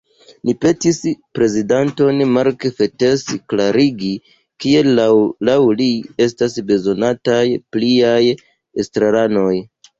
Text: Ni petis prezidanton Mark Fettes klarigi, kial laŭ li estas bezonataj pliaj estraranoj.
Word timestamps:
Ni 0.47 0.53
petis 0.63 1.01
prezidanton 1.39 2.23
Mark 2.37 2.65
Fettes 2.79 3.27
klarigi, 3.53 4.11
kial 4.65 4.91
laŭ 5.51 5.61
li 5.83 5.89
estas 6.29 6.59
bezonataj 6.75 7.47
pliaj 7.75 8.21
estraranoj. 8.87 9.57